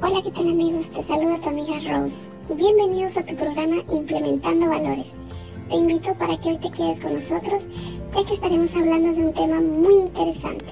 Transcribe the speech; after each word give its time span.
Hola, 0.00 0.22
¿qué 0.22 0.30
tal 0.30 0.48
amigos? 0.48 0.88
Te 0.92 1.02
saluda 1.02 1.40
tu 1.40 1.48
amiga 1.48 1.74
Rose. 1.74 2.30
Bienvenidos 2.54 3.16
a 3.16 3.22
tu 3.24 3.34
programa 3.34 3.82
Implementando 3.92 4.68
Valores. 4.68 5.08
Te 5.68 5.74
invito 5.74 6.14
para 6.14 6.38
que 6.38 6.50
hoy 6.50 6.58
te 6.58 6.70
quedes 6.70 7.00
con 7.00 7.14
nosotros, 7.14 7.62
ya 8.14 8.24
que 8.24 8.34
estaremos 8.34 8.72
hablando 8.76 9.12
de 9.12 9.26
un 9.26 9.34
tema 9.34 9.60
muy 9.60 9.94
interesante. 9.94 10.66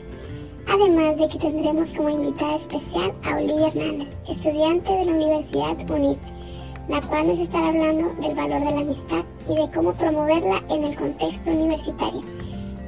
Además 0.69 1.19
de 1.19 1.29
que 1.29 1.39
tendremos 1.41 1.91
como 1.91 2.09
invitada 2.09 2.55
especial 2.55 3.13
a 3.25 3.37
Olivia 3.39 3.67
Hernández, 3.67 4.17
estudiante 4.29 4.93
de 4.93 5.05
la 5.07 5.13
Universidad 5.13 5.91
UNIT, 5.91 6.19
la 6.89 7.01
cual 7.01 7.27
nos 7.27 7.39
estará 7.41 7.67
hablando 7.67 8.15
del 8.23 8.35
valor 8.37 8.61
de 8.61 8.75
la 8.77 8.81
amistad 8.81 9.25
y 9.49 9.57
de 9.57 9.71
cómo 9.75 9.93
promoverla 9.95 10.63
en 10.69 10.85
el 10.85 10.97
contexto 10.97 11.51
universitario. 11.51 12.23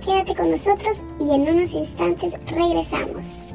Quédate 0.05 0.37
con 0.37 0.53
nosotros 0.53 0.99
y 1.19 1.35
en 1.35 1.49
unos 1.49 1.73
instantes 1.73 2.33
regresamos. 2.47 3.48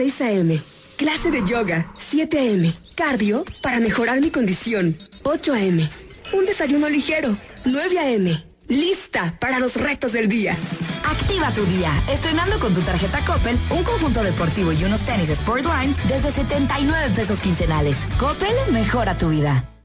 ...6 0.00 0.20
a.m. 0.22 0.58
Clase 0.96 1.30
de 1.30 1.44
yoga. 1.44 1.92
7 1.94 2.38
a.m. 2.38 2.72
Cardio 2.94 3.44
para 3.60 3.80
mejorar 3.80 4.18
mi 4.22 4.30
condición. 4.30 4.96
8 5.24 5.52
a.m. 5.52 5.90
Un 6.32 6.46
desayuno 6.46 6.88
ligero. 6.88 7.36
9 7.66 7.98
a.m. 7.98 8.46
Lista 8.68 9.36
para 9.38 9.58
los 9.58 9.76
retos 9.76 10.12
del 10.12 10.26
día. 10.26 10.56
Activa 11.04 11.50
tu 11.50 11.66
día, 11.66 11.92
estrenando 12.10 12.58
con 12.58 12.72
tu 12.72 12.80
tarjeta 12.80 13.22
Coppel 13.26 13.58
un 13.68 13.84
conjunto 13.84 14.22
deportivo 14.22 14.72
y 14.72 14.82
unos 14.84 15.02
tenis 15.02 15.28
Sportline 15.28 15.94
desde 16.08 16.32
79 16.32 17.12
pesos 17.14 17.40
quincenales. 17.40 17.98
Coppel 18.18 18.54
mejora 18.72 19.18
tu 19.18 19.28
vida. 19.28 19.79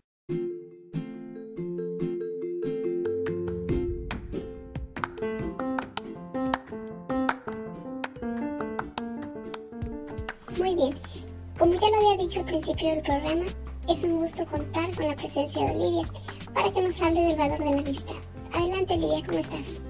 Bien, 10.76 10.94
como 11.58 11.74
ya 11.76 11.90
lo 11.90 11.96
había 11.96 12.26
dicho 12.26 12.42
al 12.42 12.48
principio 12.48 12.90
del 12.90 13.02
programa, 13.02 13.46
es 13.88 14.04
un 14.04 14.20
gusto 14.20 14.46
contar 14.46 14.94
con 14.94 15.08
la 15.08 15.16
presencia 15.16 15.66
de 15.66 15.72
Olivia 15.72 16.04
para 16.54 16.70
que 16.74 16.82
nos 16.82 17.02
hable 17.02 17.22
del 17.22 17.38
valor 17.38 17.60
de 17.60 17.66
la 17.66 17.78
amistad. 17.78 18.16
Adelante 18.52 18.94
Olivia, 18.96 19.24
¿cómo 19.26 19.40
estás? 19.40 19.82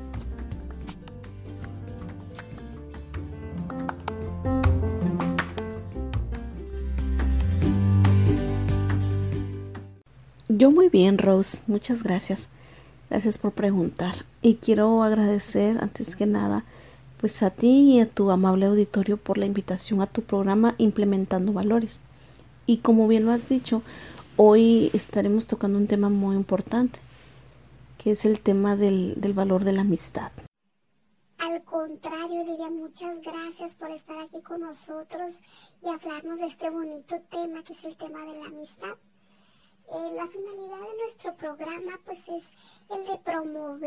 Yo 10.49 10.69
muy 10.69 10.89
bien, 10.89 11.17
Rose. 11.17 11.63
Muchas 11.65 12.03
gracias. 12.03 12.49
Gracias 13.09 13.39
por 13.39 13.53
preguntar. 13.53 14.13
Y 14.43 14.55
quiero 14.55 15.01
agradecer 15.01 15.79
antes 15.81 16.15
que 16.15 16.27
nada 16.27 16.63
pues 17.19 17.41
a 17.43 17.49
ti 17.49 17.93
y 17.93 17.99
a 17.99 18.09
tu 18.09 18.31
amable 18.31 18.65
auditorio 18.65 19.17
por 19.17 19.37
la 19.37 19.45
invitación 19.45 20.01
a 20.01 20.07
tu 20.07 20.21
programa 20.21 20.75
Implementando 20.77 21.53
Valores. 21.53 22.01
Y 22.65 22.77
como 22.77 23.07
bien 23.07 23.25
lo 23.25 23.31
has 23.31 23.47
dicho, 23.47 23.81
hoy 24.37 24.89
estaremos 24.93 25.47
tocando 25.47 25.77
un 25.77 25.87
tema 25.87 26.09
muy 26.09 26.35
importante, 26.35 26.99
que 27.97 28.11
es 28.11 28.25
el 28.25 28.39
tema 28.39 28.75
del, 28.75 29.13
del 29.17 29.33
valor 29.33 29.63
de 29.63 29.73
la 29.73 29.81
amistad. 29.81 30.31
Al 31.37 31.63
contrario, 31.63 32.43
Lidia, 32.43 32.69
muchas 32.69 33.21
gracias 33.21 33.75
por 33.75 33.91
estar 33.91 34.17
aquí 34.19 34.41
con 34.41 34.61
nosotros 34.61 35.41
y 35.83 35.89
hablarnos 35.89 36.39
de 36.39 36.47
este 36.47 36.69
bonito 36.69 37.21
tema 37.29 37.63
que 37.63 37.73
es 37.73 37.83
el 37.83 37.95
tema 37.97 38.21
de 38.21 38.39
la 38.39 38.45
amistad. 38.47 38.95
Eh, 39.87 40.15
la 40.15 40.27
finalidad 40.27 40.79
de 40.79 40.97
nuestro 40.97 41.35
programa 41.35 41.99
pues 42.05 42.17
es 42.27 42.43
el 42.89 43.05
de 43.05 43.19
promover 43.19 43.84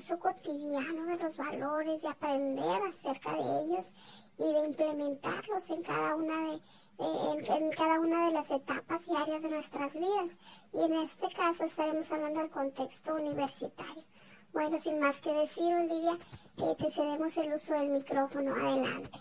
uso 0.00 0.18
cotidiano 0.18 1.04
de 1.06 1.16
los 1.22 1.36
valores, 1.36 2.02
de 2.02 2.08
aprender 2.08 2.82
acerca 2.88 3.34
de 3.34 3.62
ellos 3.62 3.94
y 4.38 4.52
de 4.52 4.64
implementarlos 4.64 5.70
en 5.70 5.82
cada 5.82 6.16
una 6.16 6.36
de, 6.46 6.54
eh, 6.54 6.62
en, 6.98 7.62
en, 7.62 7.70
cada 7.72 8.00
una 8.00 8.26
de 8.26 8.32
las 8.32 8.50
etapas 8.50 9.06
y 9.06 9.14
áreas 9.14 9.42
de 9.42 9.50
nuestras 9.50 9.92
vidas. 9.94 10.30
Y 10.72 10.82
en 10.82 10.94
este 10.94 11.30
caso 11.32 11.64
estaremos 11.64 12.10
hablando 12.10 12.40
del 12.40 12.50
contexto 12.50 13.14
universitario. 13.14 14.04
Bueno, 14.52 14.78
sin 14.78 14.98
más 14.98 15.20
que 15.20 15.32
decir, 15.32 15.74
Olivia, 15.74 16.18
eh, 16.56 16.74
te 16.78 16.90
cedemos 16.90 17.36
el 17.36 17.52
uso 17.52 17.74
del 17.74 17.90
micrófono. 17.90 18.54
Adelante 18.54 19.20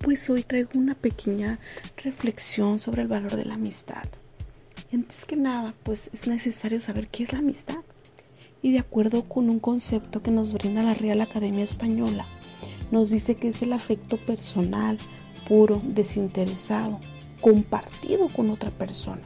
pues 0.00 0.28
hoy 0.28 0.42
traigo 0.42 0.72
una 0.74 0.94
pequeña 0.94 1.58
reflexión 1.96 2.78
sobre 2.78 3.00
el 3.00 3.08
valor 3.08 3.36
de 3.36 3.46
la 3.46 3.54
amistad. 3.54 4.04
Y 4.92 4.96
antes 4.96 5.24
que 5.24 5.34
nada, 5.34 5.72
pues 5.82 6.10
es 6.12 6.26
necesario 6.26 6.78
saber 6.78 7.08
qué 7.08 7.22
es 7.22 7.32
la 7.32 7.38
amistad. 7.38 7.82
Y 8.64 8.72
de 8.72 8.78
acuerdo 8.78 9.28
con 9.28 9.50
un 9.50 9.60
concepto 9.60 10.22
que 10.22 10.30
nos 10.30 10.54
brinda 10.54 10.82
la 10.82 10.94
Real 10.94 11.20
Academia 11.20 11.62
Española, 11.62 12.24
nos 12.90 13.10
dice 13.10 13.34
que 13.34 13.48
es 13.48 13.60
el 13.60 13.74
afecto 13.74 14.16
personal, 14.16 14.96
puro, 15.46 15.82
desinteresado, 15.84 16.98
compartido 17.42 18.28
con 18.28 18.48
otra 18.48 18.70
persona, 18.70 19.20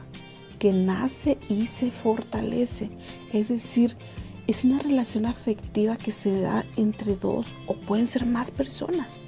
que 0.59 0.73
nace 0.73 1.37
y 1.47 1.67
se 1.67 1.89
fortalece. 1.89 2.89
Es 3.31 3.47
decir, 3.47 3.95
es 4.47 4.65
una 4.65 4.79
relación 4.79 5.25
afectiva 5.25 5.95
que 5.95 6.11
se 6.11 6.41
da 6.41 6.65
entre 6.75 7.15
dos 7.15 7.55
o 7.65 7.75
pueden 7.75 8.07
ser 8.07 8.25
más 8.25 8.51
personas 8.51 9.21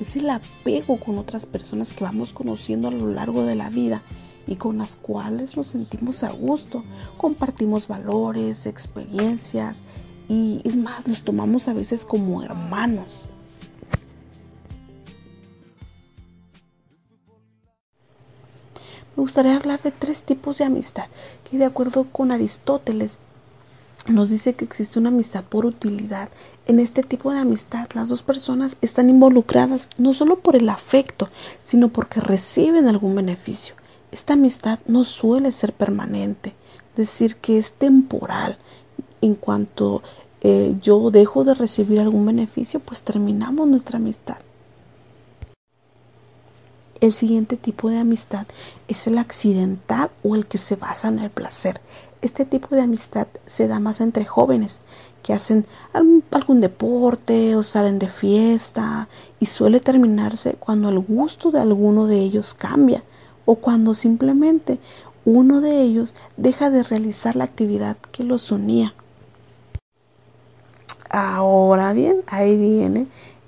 es 0.00 0.16
el 0.16 0.28
apego 0.30 0.98
con 0.98 1.18
otras 1.18 1.46
personas 1.46 1.92
que 1.92 2.04
vamos 2.04 2.32
conociendo 2.32 2.88
a 2.88 2.90
lo 2.90 3.08
largo 3.08 3.44
de 3.44 3.54
la 3.54 3.70
vida 3.70 4.02
y 4.46 4.56
con 4.56 4.78
las 4.78 4.96
cuales 4.96 5.56
nos 5.56 5.68
sentimos 5.68 6.22
a 6.24 6.30
gusto, 6.30 6.84
compartimos 7.16 7.88
valores, 7.88 8.66
experiencias 8.66 9.82
y 10.28 10.62
es 10.64 10.76
más, 10.76 11.06
los 11.06 11.22
tomamos 11.22 11.68
a 11.68 11.74
veces 11.74 12.04
como 12.04 12.42
hermanos. 12.42 13.26
Me 19.16 19.22
gustaría 19.22 19.54
hablar 19.56 19.80
de 19.80 19.92
tres 19.92 20.24
tipos 20.24 20.58
de 20.58 20.64
amistad 20.64 21.06
que 21.48 21.56
de 21.56 21.64
acuerdo 21.64 22.04
con 22.10 22.32
Aristóteles 22.32 23.18
nos 24.08 24.30
dice 24.30 24.54
que 24.54 24.64
existe 24.64 24.98
una 24.98 25.10
amistad 25.10 25.44
por 25.44 25.66
utilidad. 25.66 26.28
En 26.66 26.80
este 26.80 27.02
tipo 27.02 27.32
de 27.32 27.38
amistad 27.38 27.88
las 27.94 28.08
dos 28.08 28.22
personas 28.22 28.76
están 28.80 29.08
involucradas 29.08 29.88
no 29.98 30.12
solo 30.12 30.40
por 30.40 30.56
el 30.56 30.68
afecto, 30.68 31.28
sino 31.62 31.88
porque 31.88 32.20
reciben 32.20 32.88
algún 32.88 33.14
beneficio. 33.14 33.76
Esta 34.14 34.34
amistad 34.34 34.78
no 34.86 35.02
suele 35.02 35.50
ser 35.50 35.72
permanente, 35.72 36.54
decir 36.94 37.34
que 37.34 37.58
es 37.58 37.72
temporal. 37.72 38.58
En 39.20 39.34
cuanto 39.34 40.04
eh, 40.40 40.76
yo 40.80 41.10
dejo 41.10 41.42
de 41.42 41.52
recibir 41.52 41.98
algún 41.98 42.24
beneficio, 42.24 42.78
pues 42.78 43.02
terminamos 43.02 43.66
nuestra 43.66 43.96
amistad. 43.96 44.36
El 47.00 47.12
siguiente 47.12 47.56
tipo 47.56 47.90
de 47.90 47.98
amistad 47.98 48.46
es 48.86 49.04
el 49.08 49.18
accidental 49.18 50.12
o 50.22 50.36
el 50.36 50.46
que 50.46 50.58
se 50.58 50.76
basa 50.76 51.08
en 51.08 51.18
el 51.18 51.30
placer. 51.30 51.80
Este 52.22 52.44
tipo 52.44 52.76
de 52.76 52.82
amistad 52.82 53.26
se 53.46 53.66
da 53.66 53.80
más 53.80 54.00
entre 54.00 54.24
jóvenes 54.24 54.84
que 55.24 55.32
hacen 55.32 55.66
algún, 55.92 56.22
algún, 56.30 56.60
deporte 56.60 57.56
o 57.56 57.64
salen 57.64 57.98
de 57.98 58.06
fiesta 58.06 59.08
y 59.40 59.46
suele 59.46 59.80
terminarse 59.80 60.54
cuando 60.54 60.88
el 60.88 61.00
gusto 61.00 61.50
de 61.50 61.58
alguno 61.58 62.06
de 62.06 62.18
ellos 62.20 62.54
cambia 62.54 63.02
o 63.44 63.56
cuando 63.56 63.94
simplemente 63.94 64.78
uno 65.24 65.60
de 65.60 65.80
ellos 65.82 66.14
deja 66.36 66.70
de 66.70 66.82
realizar 66.82 67.36
la 67.36 67.44
actividad 67.44 67.96
que 68.12 68.24
los 68.24 68.50
unía. 68.52 68.94
Ahora 71.08 71.92
bien, 71.92 72.22
ahí 72.26 72.56
viene 72.56 73.06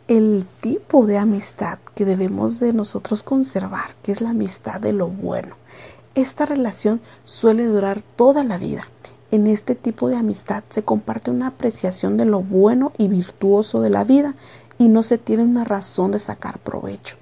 el 0.09 0.47
tipo 0.61 1.05
de 1.05 1.19
amistad 1.19 1.79
que 1.95 2.05
debemos 2.05 2.61
de 2.61 2.73
nosotros 2.73 3.23
conservar, 3.23 3.97
que 4.03 4.13
es 4.13 4.21
la 4.21 4.31
amistad 4.31 4.81
de 4.81 4.93
lo 4.93 5.09
bueno. 5.09 5.57
Esta 6.15 6.47
relación 6.47 7.01
suele 7.25 7.67
durar 7.67 8.03
toda 8.03 8.45
la 8.45 8.57
vida. 8.57 8.85
En 9.33 9.49
este 9.49 9.75
tipo 9.75 10.09
de 10.09 10.17
amistad 10.17 10.63
se 10.69 10.85
comparte 10.85 11.33
una 11.33 11.49
apreciación 11.49 12.17
de 12.17 12.25
lo 12.25 12.41
bueno 12.41 12.93
y 12.97 13.09
virtuoso 13.09 13.81
de 13.81 13.91
la 13.91 14.05
vida 14.05 14.37
y 14.79 14.89
no 14.89 15.03
se 15.03 15.19
tiene 15.19 15.43
una 15.43 15.65
razón 15.65 16.13
de 16.13 16.21
sacar 16.21 16.61
provecho. 16.61 17.17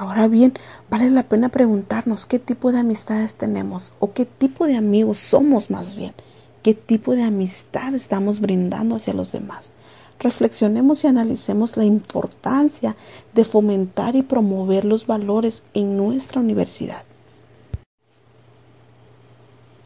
Ahora 0.00 0.28
bien, 0.28 0.54
vale 0.88 1.10
la 1.10 1.24
pena 1.24 1.50
preguntarnos 1.50 2.24
qué 2.24 2.38
tipo 2.38 2.72
de 2.72 2.78
amistades 2.78 3.34
tenemos 3.34 3.92
o 3.98 4.14
qué 4.14 4.24
tipo 4.24 4.66
de 4.66 4.76
amigos 4.76 5.18
somos 5.18 5.70
más 5.70 5.94
bien, 5.94 6.14
qué 6.62 6.72
tipo 6.72 7.14
de 7.14 7.22
amistad 7.22 7.94
estamos 7.94 8.40
brindando 8.40 8.96
hacia 8.96 9.12
los 9.12 9.30
demás. 9.30 9.72
Reflexionemos 10.18 11.04
y 11.04 11.08
analicemos 11.08 11.76
la 11.76 11.84
importancia 11.84 12.96
de 13.34 13.44
fomentar 13.44 14.16
y 14.16 14.22
promover 14.22 14.86
los 14.86 15.06
valores 15.06 15.64
en 15.74 15.98
nuestra 15.98 16.40
universidad 16.40 17.02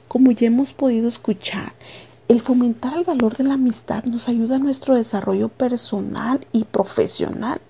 como 0.07 0.31
ya 0.31 0.47
hemos 0.47 0.73
podido 0.73 1.09
escuchar, 1.09 1.73
el 2.29 2.41
fomentar 2.41 2.97
el 2.97 3.03
valor 3.03 3.37
de 3.37 3.43
la 3.43 3.55
amistad 3.55 4.05
nos 4.05 4.29
ayuda 4.29 4.55
a 4.55 4.61
nuestro 4.61 4.95
desarrollo 4.95 5.49
personal 5.49 6.47
y 6.53 6.63
profesional. 6.63 7.61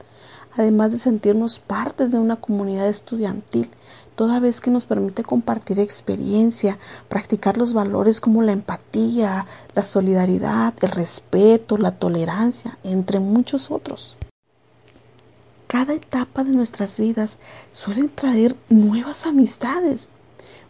Además 0.56 0.92
de 0.92 0.98
sentirnos 0.98 1.58
partes 1.58 2.12
de 2.12 2.18
una 2.18 2.36
comunidad 2.36 2.88
estudiantil, 2.88 3.70
toda 4.14 4.40
vez 4.40 4.60
que 4.60 4.70
nos 4.70 4.86
permite 4.86 5.22
compartir 5.22 5.78
experiencia, 5.80 6.78
practicar 7.08 7.56
los 7.56 7.74
valores 7.74 8.20
como 8.20 8.42
la 8.42 8.52
empatía, 8.52 9.46
la 9.74 9.82
solidaridad, 9.82 10.74
el 10.82 10.90
respeto, 10.90 11.76
la 11.76 11.92
tolerancia, 11.92 12.78
entre 12.84 13.18
muchos 13.20 13.70
otros. 13.70 14.16
Cada 15.66 15.94
etapa 15.94 16.44
de 16.44 16.52
nuestras 16.52 16.98
vidas 16.98 17.38
suele 17.72 18.08
traer 18.08 18.54
nuevas 18.68 19.26
amistades, 19.26 20.08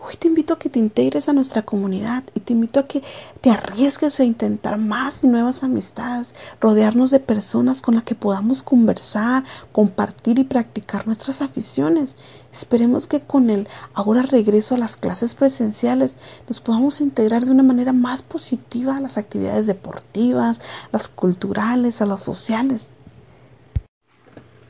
Hoy 0.07 0.17
te 0.19 0.29
invito 0.29 0.53
a 0.53 0.59
que 0.59 0.69
te 0.69 0.79
integres 0.79 1.31
a 1.31 1.33
nuestra 1.33 1.63
comunidad 1.63 2.25
y 2.35 2.41
te 2.41 2.53
invito 2.53 2.79
a 2.79 2.87
que 2.87 3.03
te 3.41 3.49
arriesgues 3.49 4.21
a 4.21 4.25
intentar 4.25 4.77
más 4.77 5.25
nuevas 5.25 5.63
amistades, 5.63 6.35
rodearnos 6.61 7.11
de 7.11 7.21
personas 7.21 7.81
con 7.81 7.95
las 7.95 8.05
que 8.05 8.15
podamos 8.15 8.63
conversar, 8.63 9.45
compartir 9.73 10.39
y 10.39 10.45
practicar 10.45 11.07
nuestras 11.07 11.41
aficiones. 11.41 12.17
Esperemos 12.53 13.07
que 13.07 13.21
con 13.23 13.49
el 13.49 13.67
ahora 13.95 14.21
regreso 14.21 14.75
a 14.75 14.79
las 14.79 14.99
clases 14.99 15.35
presenciales 15.35 16.19
nos 16.49 16.61
podamos 16.61 17.01
integrar 17.01 17.47
de 17.47 17.53
una 17.53 17.63
manera 17.63 17.95
más 17.95 18.21
positiva 18.21 18.99
a 18.99 19.01
las 19.01 19.17
actividades 19.17 19.65
deportivas, 19.65 20.61
las 20.93 21.09
culturales, 21.09 22.03
a 22.03 22.07
las 22.07 22.23
sociales. 22.23 22.91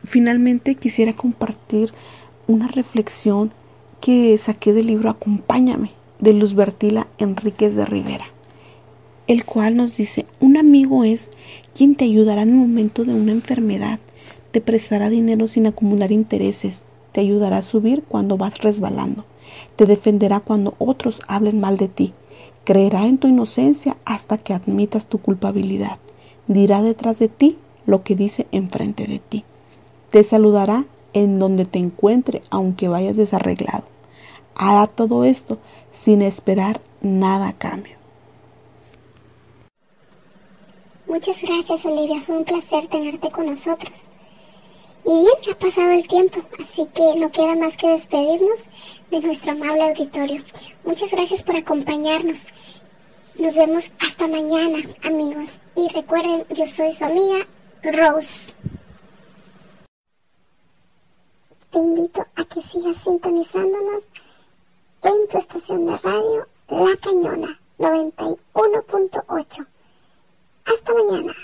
Finalmente 0.05 0.77
quisiera 0.77 1.13
compartir 1.13 1.93
una 2.47 2.69
reflexión 2.69 3.53
que 4.05 4.37
saqué 4.37 4.75
del 4.75 4.89
libro 4.89 5.09
Acompáñame 5.09 5.93
de 6.19 6.35
Luz 6.35 6.53
Bertila 6.53 7.07
Enríquez 7.17 7.75
de 7.75 7.87
Rivera, 7.87 8.27
el 9.27 9.47
cual 9.47 9.77
nos 9.77 9.97
dice, 9.97 10.27
un 10.41 10.59
amigo 10.59 11.05
es 11.05 11.31
quien 11.73 11.95
te 11.95 12.05
ayudará 12.05 12.43
en 12.43 12.51
el 12.51 12.57
momento 12.57 13.07
de 13.07 13.15
una 13.15 13.33
enfermedad, 13.33 14.01
te 14.51 14.61
prestará 14.61 15.09
dinero 15.09 15.49
sin 15.49 15.67
acumular 15.67 16.13
intereses, 16.13 16.85
te 17.13 17.23
ayudará 17.23 17.57
a 17.57 17.63
subir 17.63 18.03
cuando 18.07 18.37
vas 18.37 18.59
resbalando, 18.59 19.25
te 19.77 19.87
defenderá 19.87 20.41
cuando 20.41 20.75
otros 20.79 21.23
hablen 21.27 21.59
mal 21.59 21.79
de 21.79 21.89
ti, 21.89 22.13
creerá 22.65 23.07
en 23.07 23.17
tu 23.17 23.29
inocencia 23.29 23.97
hasta 24.05 24.37
que 24.37 24.53
admitas 24.53 25.07
tu 25.07 25.17
culpabilidad, 25.17 25.97
dirá 26.47 26.83
detrás 26.83 27.19
de 27.19 27.29
ti 27.29 27.57
lo 27.87 28.03
que 28.03 28.17
dice 28.17 28.47
enfrente 28.53 29.07
de 29.07 29.19
ti, 29.19 29.45
te 30.11 30.23
saludará 30.25 30.85
en 31.15 31.39
donde 31.39 31.65
te 31.65 31.79
encuentre 31.79 32.43
aunque 32.51 32.89
vayas 32.89 33.17
desarreglado 33.17 33.94
hará 34.55 34.87
todo 34.87 35.25
esto 35.25 35.59
sin 35.93 36.23
esperar 36.23 36.81
nada 37.01 37.49
a 37.49 37.53
cambio. 37.53 37.97
Muchas 41.07 41.41
gracias 41.43 41.85
Olivia, 41.85 42.21
fue 42.23 42.37
un 42.37 42.45
placer 42.45 42.87
tenerte 42.89 43.31
con 43.31 43.47
nosotros. 43.47 44.09
Y 45.07 45.11
bien, 45.11 45.55
ha 45.55 45.59
pasado 45.59 45.93
el 45.93 46.09
tiempo, 46.09 46.41
así 46.59 46.87
que 46.95 47.21
no 47.21 47.31
queda 47.31 47.55
más 47.57 47.77
que 47.77 47.89
despedirnos 47.89 48.61
de 49.11 49.21
nuestro 49.21 49.53
amable 49.53 49.83
auditorio. 49.83 50.43
Muchas 50.85 51.11
gracias 51.11 51.43
por 51.43 51.57
acompañarnos. 51.57 52.41
Nos 53.37 53.55
vemos 53.55 53.85
hasta 54.01 54.27
mañana, 54.27 54.79
amigos. 55.03 55.61
Y 55.77 55.89
recuerden, 55.89 56.45
yo 56.51 56.67
soy 56.67 56.95
su 56.95 57.05
amiga 57.05 57.47
Rose. 57.83 58.49
Te 61.71 61.79
invito 61.81 62.25
a 62.37 62.45
que 62.47 62.63
sigas 62.63 62.97
sintonizándonos 62.97 64.05
en 65.05 65.29
tu 65.29 65.39
estación 65.39 65.87
de 65.87 65.97
radio 65.99 66.49
La 66.69 66.97
Cañona 66.97 67.61
91.8. 67.79 69.67
Hasta 70.65 70.95
mañana. 70.95 71.35